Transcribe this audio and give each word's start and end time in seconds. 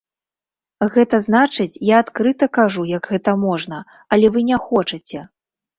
Гэта 0.95 1.19
значыць, 1.25 1.77
я 1.89 2.01
адкрыта 2.05 2.49
кажу, 2.59 2.89
як 2.97 3.03
гэта 3.13 3.37
можна, 3.47 3.77
але 4.15 4.27
вы 4.37 4.49
не 4.51 4.57
хочаце! 4.67 5.19